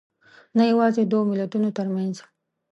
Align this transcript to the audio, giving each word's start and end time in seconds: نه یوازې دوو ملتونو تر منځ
نه 0.57 0.63
یوازې 0.71 1.01
دوو 1.11 1.29
ملتونو 1.31 1.69
تر 1.77 1.87
منځ 1.95 2.15